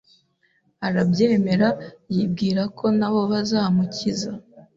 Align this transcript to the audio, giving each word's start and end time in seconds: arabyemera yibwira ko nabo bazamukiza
arabyemera 0.87 1.69
yibwira 2.13 2.61
ko 2.77 2.85
nabo 2.99 3.21
bazamukiza 3.31 4.31